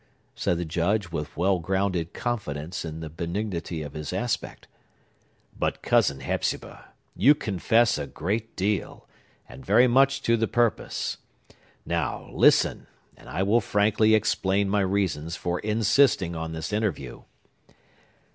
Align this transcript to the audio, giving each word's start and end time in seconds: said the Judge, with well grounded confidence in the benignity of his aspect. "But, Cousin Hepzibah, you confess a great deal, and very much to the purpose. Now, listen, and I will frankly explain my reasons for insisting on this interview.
said 0.33 0.57
the 0.57 0.65
Judge, 0.65 1.11
with 1.11 1.37
well 1.37 1.59
grounded 1.59 2.11
confidence 2.11 2.83
in 2.83 3.01
the 3.01 3.09
benignity 3.11 3.83
of 3.83 3.93
his 3.93 4.11
aspect. 4.11 4.67
"But, 5.55 5.83
Cousin 5.83 6.21
Hepzibah, 6.21 6.85
you 7.15 7.35
confess 7.35 7.99
a 7.99 8.07
great 8.07 8.55
deal, 8.55 9.07
and 9.47 9.63
very 9.63 9.85
much 9.87 10.23
to 10.23 10.35
the 10.37 10.47
purpose. 10.47 11.17
Now, 11.85 12.31
listen, 12.33 12.87
and 13.15 13.29
I 13.29 13.43
will 13.43 13.61
frankly 13.61 14.15
explain 14.15 14.69
my 14.69 14.81
reasons 14.81 15.35
for 15.35 15.59
insisting 15.59 16.35
on 16.35 16.51
this 16.51 16.73
interview. 16.73 17.21